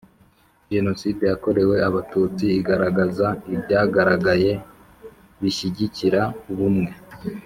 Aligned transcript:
Jenoside 0.73 1.23
yakorewe 1.31 1.75
Abatutsi 1.87 2.45
igaragaza 2.59 3.27
ibyagaragaye 3.55 4.51
bishyigikira 5.41 6.21
ubumwe 6.51 6.91